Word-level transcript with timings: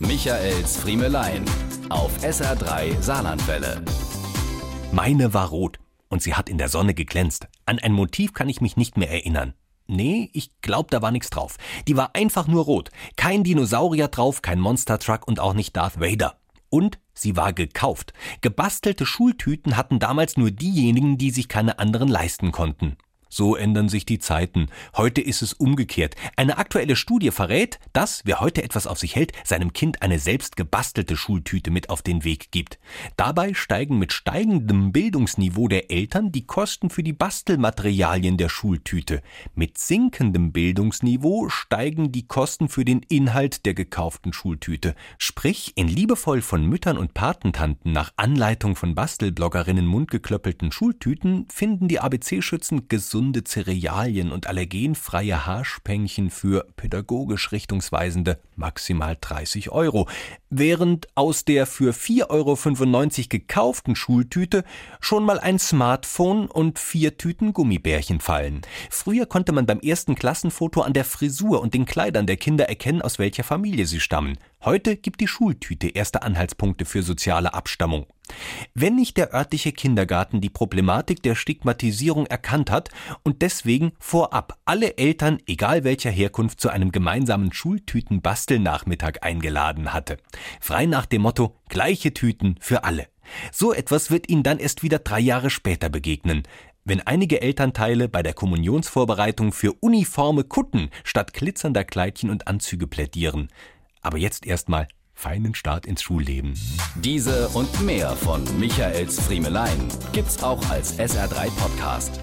Michaels 0.00 0.78
Friemelein 0.78 1.44
auf 1.90 2.24
SR3 2.24 3.02
Saarlandwelle. 3.02 3.82
Meine 4.92 5.34
war 5.34 5.48
rot 5.50 5.78
und 6.08 6.22
sie 6.22 6.32
hat 6.32 6.48
in 6.48 6.56
der 6.56 6.70
Sonne 6.70 6.94
geglänzt. 6.94 7.48
An 7.66 7.78
ein 7.78 7.92
Motiv 7.92 8.32
kann 8.32 8.48
ich 8.48 8.62
mich 8.62 8.78
nicht 8.78 8.96
mehr 8.96 9.10
erinnern. 9.10 9.52
Nee, 9.86 10.30
ich 10.32 10.58
glaub, 10.62 10.90
da 10.90 11.02
war 11.02 11.10
nichts 11.10 11.28
drauf. 11.28 11.58
Die 11.86 11.98
war 11.98 12.14
einfach 12.14 12.46
nur 12.46 12.64
rot. 12.64 12.90
Kein 13.16 13.44
Dinosaurier 13.44 14.08
drauf, 14.08 14.40
kein 14.40 14.58
Monster 14.58 14.98
Truck 14.98 15.28
und 15.28 15.38
auch 15.38 15.52
nicht 15.52 15.76
Darth 15.76 16.00
Vader. 16.00 16.38
Und 16.70 16.98
sie 17.12 17.36
war 17.36 17.52
gekauft. 17.52 18.14
Gebastelte 18.40 19.04
Schultüten 19.04 19.76
hatten 19.76 19.98
damals 19.98 20.38
nur 20.38 20.50
diejenigen, 20.50 21.18
die 21.18 21.30
sich 21.30 21.48
keine 21.48 21.78
anderen 21.78 22.08
leisten 22.08 22.52
konnten. 22.52 22.96
So 23.32 23.54
ändern 23.54 23.88
sich 23.88 24.04
die 24.04 24.18
Zeiten. 24.18 24.66
Heute 24.96 25.20
ist 25.20 25.40
es 25.40 25.52
umgekehrt. 25.52 26.16
Eine 26.34 26.58
aktuelle 26.58 26.96
Studie 26.96 27.30
verrät, 27.30 27.78
dass, 27.92 28.22
wer 28.24 28.40
heute 28.40 28.64
etwas 28.64 28.88
auf 28.88 28.98
sich 28.98 29.14
hält, 29.14 29.32
seinem 29.44 29.72
Kind 29.72 30.02
eine 30.02 30.18
selbst 30.18 30.56
gebastelte 30.56 31.16
Schultüte 31.16 31.70
mit 31.70 31.90
auf 31.90 32.02
den 32.02 32.24
Weg 32.24 32.50
gibt. 32.50 32.80
Dabei 33.16 33.54
steigen 33.54 34.00
mit 34.00 34.12
steigendem 34.12 34.90
Bildungsniveau 34.90 35.68
der 35.68 35.92
Eltern 35.92 36.32
die 36.32 36.44
Kosten 36.44 36.90
für 36.90 37.04
die 37.04 37.12
Bastelmaterialien 37.12 38.36
der 38.36 38.48
Schultüte. 38.48 39.22
Mit 39.54 39.78
sinkendem 39.78 40.50
Bildungsniveau 40.50 41.48
steigen 41.50 42.10
die 42.10 42.26
Kosten 42.26 42.68
für 42.68 42.84
den 42.84 43.00
Inhalt 43.08 43.64
der 43.64 43.74
gekauften 43.74 44.32
Schultüte. 44.32 44.96
Sprich, 45.18 45.74
in 45.76 45.86
liebevoll 45.86 46.42
von 46.42 46.66
Müttern 46.66 46.98
und 46.98 47.14
Patentanten 47.14 47.92
nach 47.92 48.12
Anleitung 48.16 48.74
von 48.74 48.96
Bastelbloggerinnen 48.96 49.86
mundgeklöppelten 49.86 50.72
Schultüten 50.72 51.46
finden 51.48 51.86
die 51.86 52.00
ABC-Schützen 52.00 52.88
gesund 52.88 53.19
gesunde 53.20 53.44
Cerealien 53.44 54.32
und 54.32 54.46
allergenfreie 54.46 55.44
Haarspänchen 55.44 56.30
für 56.30 56.66
pädagogisch 56.76 57.52
richtungsweisende 57.52 58.40
maximal 58.56 59.14
30 59.20 59.70
Euro, 59.70 60.08
während 60.48 61.06
aus 61.16 61.44
der 61.44 61.66
für 61.66 61.92
4,95 61.92 62.28
Euro 62.30 63.26
gekauften 63.28 63.94
Schultüte 63.94 64.64
schon 65.00 65.24
mal 65.24 65.38
ein 65.38 65.58
Smartphone 65.58 66.46
und 66.46 66.78
vier 66.78 67.18
Tüten 67.18 67.52
Gummibärchen 67.52 68.20
fallen. 68.20 68.62
Früher 68.88 69.26
konnte 69.26 69.52
man 69.52 69.66
beim 69.66 69.80
ersten 69.80 70.14
Klassenfoto 70.14 70.80
an 70.80 70.94
der 70.94 71.04
Frisur 71.04 71.60
und 71.60 71.74
den 71.74 71.84
Kleidern 71.84 72.26
der 72.26 72.38
Kinder 72.38 72.70
erkennen, 72.70 73.02
aus 73.02 73.18
welcher 73.18 73.44
Familie 73.44 73.84
sie 73.84 74.00
stammen. 74.00 74.38
Heute 74.64 74.96
gibt 74.96 75.20
die 75.20 75.28
Schultüte 75.28 75.88
erste 75.88 76.22
Anhaltspunkte 76.22 76.86
für 76.86 77.02
soziale 77.02 77.52
Abstammung. 77.52 78.06
Wenn 78.74 78.96
nicht 78.96 79.16
der 79.16 79.34
örtliche 79.34 79.72
Kindergarten 79.72 80.40
die 80.40 80.50
Problematik 80.50 81.22
der 81.22 81.34
Stigmatisierung 81.34 82.26
erkannt 82.26 82.70
hat 82.70 82.90
und 83.22 83.42
deswegen 83.42 83.92
vorab 83.98 84.58
alle 84.64 84.96
Eltern, 84.96 85.38
egal 85.46 85.84
welcher 85.84 86.10
Herkunft, 86.10 86.60
zu 86.60 86.68
einem 86.68 86.92
gemeinsamen 86.92 87.52
Schultütenbastelnachmittag 87.52 89.22
eingeladen 89.22 89.92
hatte. 89.92 90.18
Frei 90.60 90.86
nach 90.86 91.06
dem 91.06 91.22
Motto 91.22 91.56
gleiche 91.68 92.14
Tüten 92.14 92.56
für 92.60 92.84
alle. 92.84 93.06
So 93.52 93.72
etwas 93.72 94.10
wird 94.10 94.28
Ihnen 94.28 94.42
dann 94.42 94.58
erst 94.58 94.82
wieder 94.82 94.98
drei 94.98 95.20
Jahre 95.20 95.50
später 95.50 95.88
begegnen 95.88 96.42
wenn 96.84 97.00
einige 97.06 97.40
Elternteile 97.40 98.08
bei 98.08 98.22
der 98.22 98.34
Kommunionsvorbereitung 98.34 99.52
für 99.52 99.74
uniforme 99.74 100.44
Kutten 100.44 100.90
statt 101.04 101.32
glitzernder 101.32 101.84
Kleidchen 101.84 102.30
und 102.30 102.48
Anzüge 102.48 102.86
plädieren. 102.86 103.48
Aber 104.00 104.18
jetzt 104.18 104.46
erstmal 104.46 104.88
feinen 105.20 105.54
Start 105.54 105.84
ins 105.84 106.02
Schulleben. 106.02 106.54
Diese 106.96 107.48
und 107.50 107.82
mehr 107.82 108.16
von 108.16 108.42
Michaels 108.58 109.20
Friemelein 109.20 109.78
gibt's 110.12 110.42
auch 110.42 110.66
als 110.70 110.98
SR3 110.98 111.50
Podcast. 111.58 112.20